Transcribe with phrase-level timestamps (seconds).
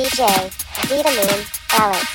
[0.00, 0.24] DJ
[0.88, 1.44] Vitamin
[1.76, 2.06] Alex.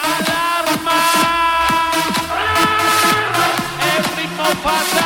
[0.00, 1.00] Alarma!
[3.76, 5.01] È un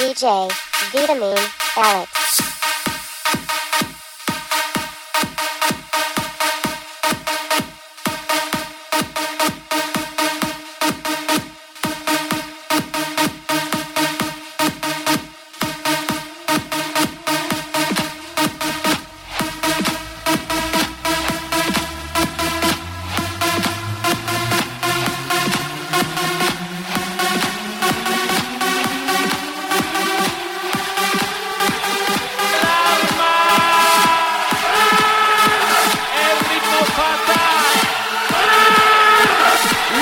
[0.00, 0.48] DJ
[0.92, 1.36] Vitamin
[1.76, 2.19] Alex.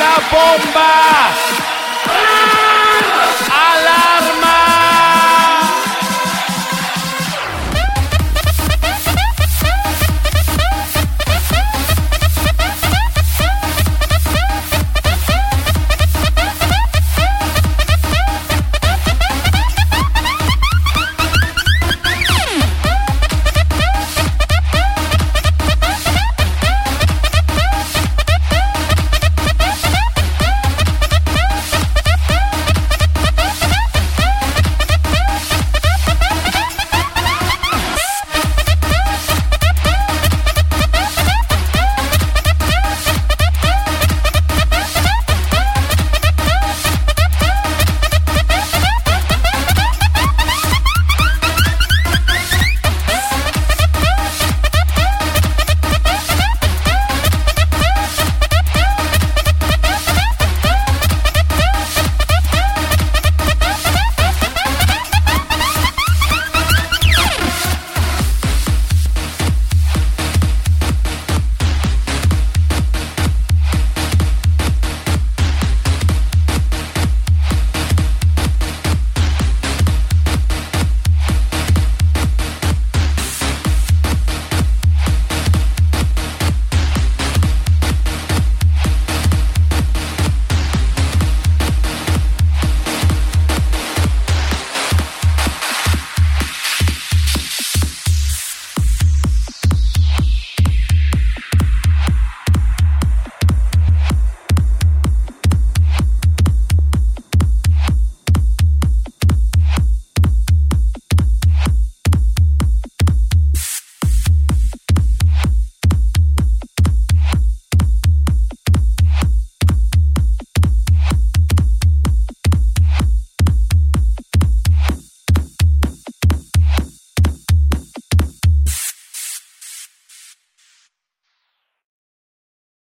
[0.09, 1.78] la bomba.